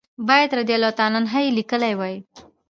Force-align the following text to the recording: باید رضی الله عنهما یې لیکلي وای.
باید 0.27 0.51
رضی 0.59 0.73
الله 0.77 0.93
عنهما 1.05 1.39
یې 1.43 1.55
لیکلي 1.57 1.93
وای. 1.99 2.15